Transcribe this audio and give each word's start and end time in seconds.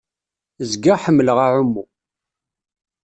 Zgiɣ 0.71 0.97
ḥemmleɣ 1.03 1.37
aɛummu. 1.45 1.83